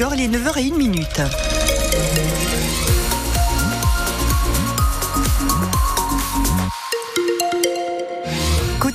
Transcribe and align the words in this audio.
Est 0.00 0.28
9h01 0.28 0.76
minute. 0.76 1.20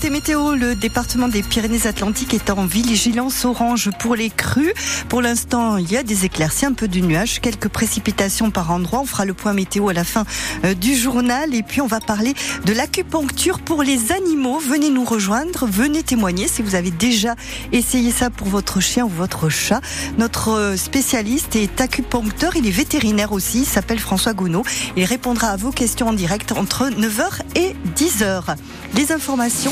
Météo, 0.09 0.55
le 0.55 0.75
département 0.75 1.27
des 1.29 1.41
Pyrénées-Atlantiques 1.41 2.33
est 2.33 2.49
en 2.49 2.65
vigilance 2.65 3.45
orange 3.45 3.89
pour 3.99 4.15
les 4.15 4.29
crues. 4.29 4.73
Pour 5.07 5.21
l'instant, 5.21 5.77
il 5.77 5.89
y 5.89 5.95
a 5.95 6.03
des 6.03 6.25
éclaircies, 6.25 6.65
un 6.65 6.73
peu 6.73 6.87
de 6.87 6.99
nuages, 6.99 7.39
quelques 7.39 7.69
précipitations 7.69 8.51
par 8.51 8.71
endroit. 8.71 8.99
On 8.99 9.05
fera 9.05 9.23
le 9.23 9.33
point 9.33 9.53
météo 9.53 9.89
à 9.89 9.93
la 9.93 10.03
fin 10.03 10.25
euh, 10.65 10.73
du 10.73 10.95
journal. 10.95 11.55
Et 11.55 11.63
puis, 11.63 11.79
on 11.79 11.87
va 11.87 12.01
parler 12.01 12.33
de 12.65 12.73
l'acupuncture 12.73 13.59
pour 13.59 13.81
les 13.81 14.11
animaux. 14.11 14.59
Venez 14.59 14.89
nous 14.89 15.05
rejoindre, 15.05 15.67
venez 15.67 16.03
témoigner 16.03 16.47
si 16.47 16.61
vous 16.61 16.75
avez 16.75 16.91
déjà 16.91 17.35
essayé 17.71 18.11
ça 18.11 18.29
pour 18.29 18.47
votre 18.47 18.81
chien 18.81 19.05
ou 19.05 19.09
votre 19.09 19.49
chat. 19.49 19.79
Notre 20.17 20.49
euh, 20.49 20.77
spécialiste 20.77 21.55
est 21.55 21.79
acupuncteur, 21.79 22.55
il 22.55 22.67
est 22.67 22.71
vétérinaire 22.71 23.31
aussi, 23.31 23.59
il 23.59 23.65
s'appelle 23.65 23.99
François 23.99 24.33
Gounod. 24.33 24.65
Il 24.97 25.05
répondra 25.05 25.47
à 25.47 25.55
vos 25.55 25.71
questions 25.71 26.09
en 26.09 26.13
direct 26.13 26.51
entre 26.51 26.89
9h 26.89 27.41
et 27.55 27.73
10h. 27.95 28.55
Les 28.95 29.11
informations 29.11 29.71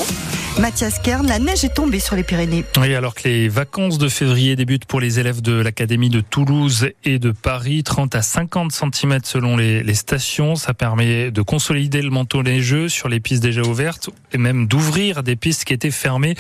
Mathias 0.59 0.99
Kern, 0.99 1.25
la 1.27 1.39
neige 1.39 1.63
est 1.63 1.73
tombée 1.73 1.99
sur 1.99 2.15
les 2.15 2.23
Pyrénées. 2.23 2.65
Oui, 2.77 2.93
alors 2.93 3.15
que 3.15 3.27
les 3.27 3.47
vacances 3.47 3.97
de 3.97 4.09
février 4.09 4.55
débutent 4.55 4.85
pour 4.85 4.99
les 4.99 5.19
élèves 5.19 5.41
de 5.41 5.53
l'Académie 5.53 6.09
de 6.09 6.19
Toulouse 6.19 6.89
et 7.05 7.19
de 7.19 7.31
Paris, 7.31 7.83
30 7.83 8.15
à 8.15 8.21
50 8.21 8.71
cm 8.71 9.19
selon 9.23 9.55
les, 9.55 9.93
stations, 9.93 10.55
ça 10.55 10.73
permet 10.73 11.31
de 11.31 11.41
consolider 11.41 12.01
le 12.01 12.09
manteau 12.09 12.43
neigeux 12.43 12.89
sur 12.89 13.07
les 13.07 13.19
pistes 13.19 13.41
déjà 13.41 13.61
ouvertes 13.61 14.09
et 14.33 14.37
même 14.37 14.67
d'ouvrir 14.67 15.23
des 15.23 15.35
pistes 15.35 15.63
qui 15.63 15.73
étaient 15.73 15.89
fermées 15.89 16.35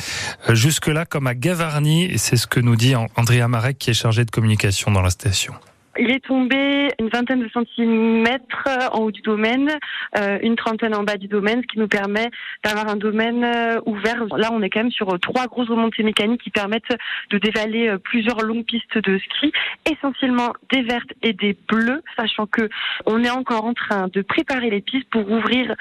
euh, 0.49 0.55
jusque-là 0.55 1.05
comme 1.05 1.27
à 1.27 1.33
Gavarnie. 1.33 2.11
C'est 2.17 2.37
ce 2.37 2.47
que 2.47 2.59
nous 2.59 2.75
dit 2.75 2.95
Andrea 2.95 3.47
Marek 3.47 3.77
qui 3.77 3.91
est 3.91 3.93
chargé 3.93 4.25
de 4.25 4.31
communication 4.31 4.91
dans 4.91 5.01
la 5.01 5.09
station. 5.09 5.53
Il 5.97 6.09
est 6.09 6.23
tombé 6.23 6.87
une 6.99 7.09
vingtaine 7.09 7.41
de 7.41 7.49
centimètres 7.49 8.67
en 8.93 8.99
haut 8.99 9.11
du 9.11 9.21
domaine, 9.21 9.69
euh, 10.17 10.39
une 10.41 10.55
trentaine 10.55 10.95
en 10.95 11.03
bas 11.03 11.17
du 11.17 11.27
domaine, 11.27 11.61
ce 11.61 11.67
qui 11.67 11.79
nous 11.79 11.89
permet 11.89 12.29
d'avoir 12.63 12.87
un 12.87 12.95
domaine 12.95 13.43
euh, 13.43 13.81
ouvert. 13.85 14.25
Là, 14.37 14.49
on 14.53 14.61
est 14.61 14.69
quand 14.69 14.81
même 14.81 14.91
sur 14.91 15.19
trois 15.19 15.47
grosses 15.47 15.67
remontées 15.67 16.03
mécaniques 16.03 16.43
qui 16.43 16.49
permettent 16.49 16.95
de 17.29 17.37
dévaler 17.37 17.89
euh, 17.89 17.97
plusieurs 17.97 18.41
longues 18.41 18.63
pistes 18.63 18.97
de 18.97 19.19
ski, 19.19 19.51
essentiellement 19.89 20.53
des 20.71 20.81
vertes 20.81 21.11
et 21.23 21.33
des 21.33 21.57
bleues, 21.67 22.01
sachant 22.15 22.45
que 22.45 22.69
on 23.05 23.23
est 23.23 23.29
encore 23.29 23.65
en 23.65 23.73
train 23.73 24.07
de 24.07 24.21
préparer 24.21 24.69
les 24.69 24.81
pistes 24.81 25.09
pour 25.09 25.29
ouvrir 25.29 25.75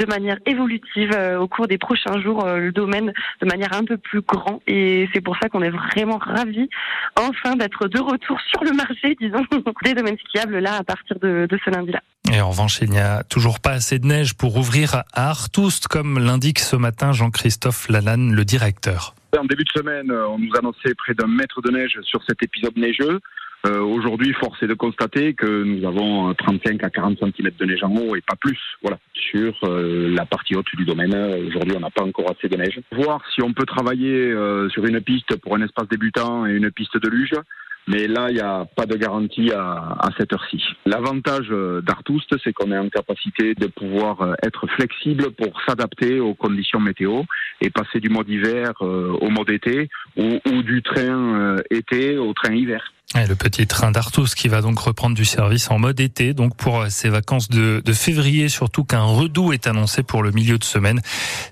de 0.00 0.06
manière 0.06 0.38
évolutive 0.46 1.12
euh, 1.14 1.38
au 1.38 1.48
cours 1.48 1.66
des 1.66 1.78
prochains 1.78 2.20
jours 2.20 2.44
euh, 2.44 2.58
le 2.58 2.72
domaine 2.72 3.12
de 3.40 3.46
manière 3.46 3.72
un 3.72 3.84
peu 3.84 3.96
plus 3.96 4.22
grand 4.22 4.60
et 4.66 5.08
c'est 5.12 5.20
pour 5.20 5.36
ça 5.38 5.48
qu'on 5.48 5.62
est 5.62 5.70
vraiment 5.70 6.18
ravis 6.18 6.68
enfin 7.18 7.56
d'être 7.56 7.88
de 7.88 8.00
retour 8.00 8.38
sur 8.48 8.64
le 8.64 8.72
marché 8.72 9.16
disons 9.20 9.44
des 9.84 9.94
domaines 9.94 10.18
skiables 10.26 10.58
là 10.58 10.76
à 10.76 10.84
partir 10.84 11.18
de, 11.18 11.46
de 11.48 11.58
ce 11.64 11.70
lundi-là. 11.70 12.00
Et 12.32 12.40
en 12.40 12.50
revanche, 12.50 12.78
il 12.80 12.90
n'y 12.90 13.00
a 13.00 13.24
toujours 13.24 13.60
pas 13.60 13.72
assez 13.72 13.98
de 13.98 14.06
neige 14.06 14.34
pour 14.34 14.56
ouvrir 14.56 14.94
à 14.94 15.30
Artoust, 15.30 15.88
comme 15.88 16.18
l'indique 16.18 16.60
ce 16.60 16.76
matin 16.76 17.12
Jean-Christophe 17.12 17.88
Lalanne, 17.88 18.32
le 18.32 18.44
directeur. 18.44 19.14
En 19.36 19.44
début 19.44 19.64
de 19.64 19.80
semaine, 19.80 20.10
on 20.10 20.38
nous 20.38 20.50
annonçait 20.56 20.94
près 20.94 21.14
d'un 21.14 21.26
mètre 21.26 21.60
de 21.60 21.70
neige 21.70 21.98
sur 22.02 22.22
cet 22.24 22.42
épisode 22.42 22.76
neigeux. 22.76 23.20
Euh, 23.64 23.80
Aujourd'hui, 23.80 24.32
force 24.32 24.60
est 24.62 24.66
de 24.66 24.74
constater 24.74 25.34
que 25.34 25.62
nous 25.62 25.86
avons 25.86 26.34
35 26.34 26.82
à 26.82 26.90
40 26.90 27.18
cm 27.18 27.50
de 27.58 27.64
neige 27.64 27.84
en 27.84 27.94
haut 27.94 28.16
et 28.16 28.20
pas 28.20 28.34
plus. 28.34 28.58
Voilà, 28.82 28.98
sur 29.14 29.54
euh, 29.64 30.12
la 30.14 30.26
partie 30.26 30.56
haute 30.56 30.66
du 30.76 30.84
domaine. 30.84 31.14
Aujourd'hui, 31.46 31.74
on 31.76 31.80
n'a 31.80 31.90
pas 31.90 32.02
encore 32.02 32.32
assez 32.36 32.48
de 32.48 32.56
neige. 32.56 32.80
Voir 32.90 33.22
si 33.34 33.42
on 33.42 33.52
peut 33.52 33.66
travailler 33.66 34.32
euh, 34.32 34.68
sur 34.70 34.84
une 34.84 35.00
piste 35.00 35.36
pour 35.36 35.54
un 35.54 35.62
espace 35.62 35.88
débutant 35.88 36.46
et 36.46 36.52
une 36.54 36.70
piste 36.70 36.96
de 36.96 37.08
luge. 37.08 37.34
Mais 37.88 38.06
là, 38.06 38.30
il 38.30 38.34
n'y 38.34 38.40
a 38.40 38.64
pas 38.76 38.86
de 38.86 38.96
garantie 38.96 39.50
à, 39.52 39.96
à 39.98 40.08
cette 40.16 40.32
heure-ci. 40.32 40.62
L'avantage 40.86 41.48
euh, 41.50 41.80
d'Artoust, 41.80 42.32
c'est 42.44 42.52
qu'on 42.52 42.70
est 42.70 42.78
en 42.78 42.88
capacité 42.88 43.54
de 43.54 43.66
pouvoir 43.66 44.20
euh, 44.22 44.34
être 44.44 44.68
flexible 44.68 45.32
pour 45.32 45.60
s'adapter 45.66 46.20
aux 46.20 46.34
conditions 46.34 46.78
météo 46.78 47.22
et 47.60 47.70
passer 47.70 47.98
du 47.98 48.08
mode 48.08 48.28
hiver 48.28 48.72
euh, 48.82 49.12
au 49.20 49.30
mode 49.30 49.50
été 49.50 49.88
ou, 50.16 50.38
ou 50.46 50.62
du 50.62 50.82
train 50.82 51.56
été 51.70 52.18
au 52.18 52.32
train 52.34 52.54
hiver. 52.54 52.92
Le 53.14 53.34
petit 53.34 53.66
train 53.66 53.90
d'Artus 53.90 54.34
qui 54.34 54.48
va 54.48 54.62
donc 54.62 54.78
reprendre 54.78 55.14
du 55.14 55.26
service 55.26 55.70
en 55.70 55.78
mode 55.78 56.00
été, 56.00 56.32
donc 56.32 56.56
pour 56.56 56.86
ces 56.88 57.10
vacances 57.10 57.50
de, 57.50 57.82
février, 57.92 58.48
surtout 58.48 58.84
qu'un 58.84 59.02
redout 59.02 59.52
est 59.52 59.66
annoncé 59.66 60.02
pour 60.02 60.22
le 60.22 60.30
milieu 60.30 60.56
de 60.56 60.64
semaine, 60.64 61.02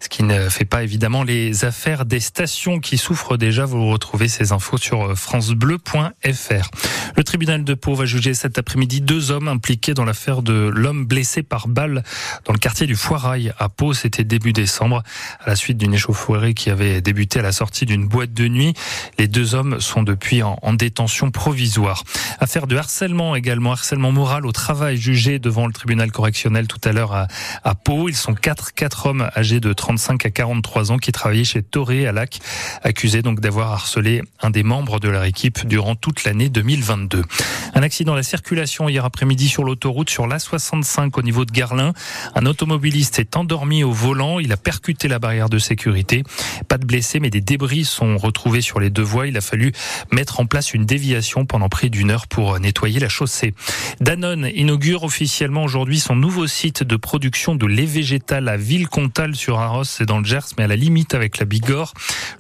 ce 0.00 0.09
qui 0.09 0.22
ne 0.22 0.49
fait 0.49 0.65
pas 0.65 0.82
évidemment 0.82 1.22
les 1.22 1.66
affaires 1.66 2.06
des 2.06 2.19
stations 2.19 2.81
qui 2.81 2.97
souffrent 2.97 3.37
déjà. 3.37 3.66
Vous 3.66 3.91
retrouvez 3.91 4.26
ces 4.26 4.53
infos 4.53 4.78
sur 4.78 5.16
francebleu.fr. 5.19 6.70
Le 7.16 7.25
tribunal 7.25 7.62
de 7.62 7.75
Pau 7.75 7.94
va 7.94 8.06
juger 8.06 8.32
cet 8.32 8.56
après-midi 8.56 9.03
deux 9.03 9.31
hommes 9.31 9.49
impliqués 9.49 9.93
dans 9.93 10.06
l'affaire 10.06 10.41
de 10.41 10.72
l'homme 10.75 11.04
blessé 11.04 11.43
par 11.43 11.69
balle 11.69 12.03
dans 12.47 12.54
le 12.54 12.59
quartier 12.59 12.87
du 12.87 12.97
Foirail 12.97 13.53
à 13.59 13.69
Pau. 13.69 13.93
C'était 13.93 14.25
début 14.25 14.54
décembre, 14.54 15.03
à 15.41 15.50
la 15.50 15.56
suite 15.56 15.76
d'une 15.76 15.93
échauffourée 15.93 16.54
qui 16.54 16.70
avait 16.70 17.03
débuté 17.03 17.41
à 17.41 17.43
la 17.43 17.53
sortie 17.53 17.84
d'une 17.84 18.09
boîte 18.09 18.32
de 18.32 18.49
nuit. 18.49 18.72
Les 19.19 19.28
deux 19.28 19.54
hommes 19.54 19.78
sont 19.78 20.03
depuis 20.03 20.43
en, 20.43 20.59
en 20.62 20.72
détention 20.72 21.31
provisoire 21.31 21.50
provisoire. 21.50 22.05
Affaire 22.38 22.69
de 22.69 22.77
harcèlement 22.77 23.34
également, 23.34 23.72
harcèlement 23.72 24.12
moral 24.12 24.47
au 24.47 24.53
travail 24.53 24.97
jugé 24.97 25.41
devant 25.41 25.66
le 25.66 25.72
tribunal 25.72 26.12
correctionnel 26.12 26.69
tout 26.69 26.78
à 26.84 26.93
l'heure 26.93 27.12
à, 27.12 27.27
à, 27.65 27.75
Pau. 27.75 28.09
Ils 28.09 28.15
sont 28.15 28.34
quatre, 28.34 28.72
quatre 28.72 29.06
hommes 29.06 29.28
âgés 29.37 29.59
de 29.59 29.72
35 29.72 30.27
à 30.27 30.31
43 30.31 30.93
ans 30.93 30.99
qui 30.99 31.11
travaillaient 31.11 31.43
chez 31.43 31.61
Toré 31.65 32.06
à 32.06 32.12
Lac, 32.12 32.38
accusés 32.84 33.22
donc 33.22 33.41
d'avoir 33.41 33.72
harcelé 33.72 34.22
un 34.41 34.50
des 34.50 34.62
membres 34.62 35.00
de 35.00 35.09
leur 35.09 35.25
équipe 35.25 35.66
durant 35.66 35.97
toute 35.97 36.22
l'année 36.22 36.49
2022. 36.49 37.25
Un 37.75 37.82
accident 37.82 38.12
de 38.12 38.19
la 38.19 38.22
circulation 38.22 38.88
hier 38.88 39.05
après-midi 39.05 39.49
sur 39.49 39.65
l'autoroute 39.65 40.09
sur 40.09 40.28
l'A65 40.28 41.19
au 41.19 41.22
niveau 41.22 41.44
de 41.44 41.50
Garlin. 41.50 41.94
Un 42.37 42.47
automobiliste 42.47 43.19
est 43.19 43.37
endormi 43.37 43.82
au 43.82 43.91
volant. 43.91 44.38
Il 44.38 44.53
a 44.53 44.56
percuté 44.56 45.09
la 45.09 45.19
barrière 45.19 45.49
de 45.49 45.59
sécurité. 45.59 46.22
Pas 46.69 46.78
de 46.78 46.87
blessés, 46.87 47.19
mais 47.19 47.31
des 47.31 47.41
débris 47.41 47.84
sont 47.84 48.19
retrouvés 48.19 48.61
sur 48.61 48.78
les 48.78 48.91
deux 48.91 49.03
voies. 49.03 49.27
Il 49.27 49.37
a 49.37 49.41
fallu 49.41 49.72
mettre 50.12 50.38
en 50.38 50.47
place 50.47 50.75
une 50.75 50.87
déviation 50.87 51.40
pendant 51.45 51.69
près 51.69 51.89
d'une 51.89 52.11
heure 52.11 52.27
pour 52.27 52.59
nettoyer 52.59 53.01
la 53.01 53.09
chaussée. 53.09 53.55
Danone 54.01 54.49
inaugure 54.55 55.05
officiellement 55.05 55.65
aujourd'hui 55.65 56.01
son 56.01 56.17
nouveau 56.17 56.47
site 56.47 56.83
de 56.83 56.97
production 56.97 57.55
de 57.55 57.67
lait 57.67 57.87
végétal 57.87 58.49
à 58.49 58.56
Villecontal 58.56 59.34
sur 59.34 59.59
Arros, 59.59 59.84
c'est 59.84 60.06
dans 60.06 60.19
le 60.19 60.25
Gers, 60.25 60.55
mais 60.59 60.65
à 60.65 60.67
la 60.67 60.77
limite 60.77 61.15
avec 61.15 61.39
la 61.39 61.45
Bigorre. 61.45 61.95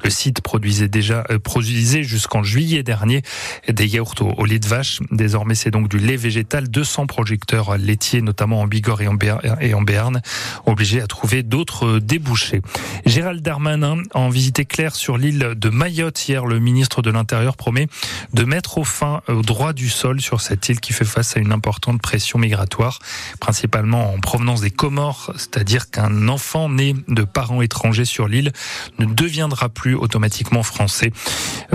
Le 0.04 0.10
site 0.10 0.40
produisait 0.40 0.88
déjà 0.88 1.24
euh, 1.30 1.38
produisait 1.38 2.02
jusqu'en 2.02 2.42
juillet 2.42 2.82
dernier 2.82 3.22
des 3.68 3.86
yaourts 3.86 4.14
au, 4.20 4.44
lait 4.44 4.58
de 4.58 4.66
vache. 4.66 5.00
Désormais, 5.10 5.54
c'est 5.54 5.70
donc 5.70 5.88
du 5.88 5.98
lait 5.98 6.16
végétal. 6.16 6.68
200 6.68 7.06
projecteurs 7.06 7.76
laitiers, 7.76 8.22
notamment 8.22 8.60
en 8.60 8.66
Bigorre 8.66 9.02
et 9.02 9.08
en, 9.08 9.14
Béarn, 9.14 9.40
et 9.60 9.74
en 9.74 9.82
Béarn, 9.82 10.20
obligés 10.66 11.00
à 11.00 11.06
trouver 11.06 11.42
d'autres 11.42 11.98
débouchés. 11.98 12.62
Gérald 13.06 13.42
Darmanin, 13.42 14.02
en 14.14 14.28
visité 14.28 14.64
claire 14.64 14.94
sur 14.94 15.18
l'île 15.18 15.54
de 15.56 15.68
Mayotte 15.68 16.28
hier, 16.28 16.46
le 16.46 16.58
ministre 16.58 17.02
de 17.02 17.10
l'Intérieur 17.10 17.56
promet 17.56 17.88
de 18.32 18.44
mettre 18.44 18.78
au 18.78 18.84
fin 18.90 19.22
au 19.28 19.42
droit 19.42 19.72
du 19.72 19.88
sol 19.88 20.20
sur 20.20 20.40
cette 20.40 20.68
île 20.68 20.80
qui 20.80 20.92
fait 20.92 21.04
face 21.04 21.36
à 21.36 21.40
une 21.40 21.52
importante 21.52 22.02
pression 22.02 22.38
migratoire, 22.38 22.98
principalement 23.40 24.12
en 24.12 24.18
provenance 24.18 24.60
des 24.60 24.70
Comores, 24.70 25.32
c'est-à-dire 25.36 25.90
qu'un 25.90 26.28
enfant 26.28 26.68
né 26.68 26.94
de 27.08 27.22
parents 27.22 27.62
étrangers 27.62 28.04
sur 28.04 28.28
l'île 28.28 28.52
ne 28.98 29.06
deviendra 29.06 29.68
plus 29.68 29.94
automatiquement 29.94 30.62
français. 30.62 31.12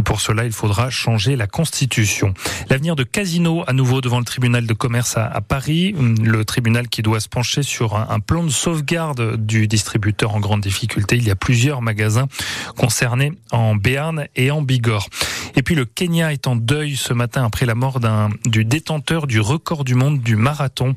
Pour 0.04 0.22
cela, 0.22 0.46
il 0.46 0.52
faudra 0.52 0.90
changer 0.90 1.36
la 1.36 1.48
constitution. 1.48 2.34
L'avenir 2.70 2.96
de 2.96 3.04
Casino 3.04 3.64
à 3.68 3.74
nouveau 3.74 4.02
devant 4.02 4.20
le 4.20 4.26
tribunal 4.26 4.68
de 4.68 4.74
commerce 4.74 5.18
à, 5.18 5.42
Paris, 5.42 5.96
le 6.22 6.44
tribunal 6.46 6.90
qui 6.90 7.02
doit 7.02 7.20
se 7.20 7.30
pencher 7.30 7.64
sur 7.64 7.96
un, 7.96 8.08
un 8.10 8.20
plan 8.20 8.44
de 8.44 8.50
sauvegarde 8.50 9.38
du 9.38 9.68
distributeur 9.68 10.36
en 10.36 10.40
grande 10.40 10.62
difficulté. 10.62 11.16
Il 11.16 11.26
y 11.26 11.32
a 11.32 11.36
plusieurs 11.36 11.82
magasins 11.82 12.28
concernés 12.76 13.34
en 13.52 13.76
Béarn 13.76 14.28
et 14.36 14.52
en 14.52 14.62
Bigorre. 14.62 15.08
Et 15.58 15.64
puis 15.64 15.76
le 15.76 15.86
Kenya 15.86 16.34
est 16.34 16.48
en 16.48 16.56
deuil 16.56 16.96
ce 16.96 17.14
matin 17.14 17.46
après 17.46 17.66
la 17.66 17.76
mort 17.76 18.00
du 18.46 18.66
détenteur 18.66 19.26
du 19.26 19.40
record 19.40 19.84
du 19.86 19.96
monde 19.96 20.22
du 20.22 20.36
marathon, 20.36 20.94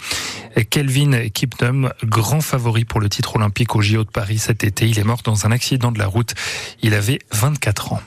Kelvin 0.70 1.28
Kiptum, 1.28 1.93
grand 2.05 2.40
favori 2.40 2.84
pour 2.84 3.00
le 3.00 3.08
titre 3.08 3.37
olympique 3.37 3.76
au 3.76 3.82
JO 3.82 4.05
de 4.05 4.10
Paris 4.10 4.38
cet 4.38 4.64
été. 4.64 4.88
Il 4.88 4.99
est 4.99 5.05
mort 5.05 5.22
dans 5.22 5.46
un 5.46 5.52
accident 5.52 5.93
de 5.93 5.99
la 5.99 6.06
route. 6.06 6.34
Il 6.82 6.94
avait 6.94 7.20
24 7.32 7.93
ans. 7.93 8.00